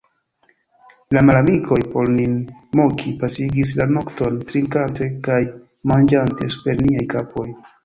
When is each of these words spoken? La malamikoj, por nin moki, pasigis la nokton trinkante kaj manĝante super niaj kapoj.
La 1.17 1.21
malamikoj, 1.27 1.77
por 1.95 2.09
nin 2.13 2.33
moki, 2.79 3.13
pasigis 3.21 3.75
la 3.81 3.87
nokton 3.93 4.41
trinkante 4.49 5.11
kaj 5.29 5.39
manĝante 5.95 6.51
super 6.57 6.85
niaj 6.91 7.09
kapoj. 7.17 7.49